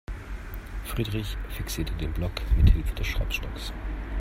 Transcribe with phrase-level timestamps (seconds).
[0.83, 3.71] Friedrich fixierte den Block mithilfe des Schraubstocks.